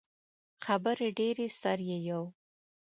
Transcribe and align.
خبرې 0.65 1.07
ډیرې 1.17 1.47
سر 1.61 1.79
يې 1.89 1.97
یو. 2.09 2.23